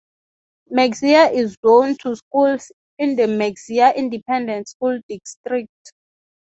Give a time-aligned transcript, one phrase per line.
[0.73, 5.91] Mexia is zoned to schools in the Mexia Independent School District.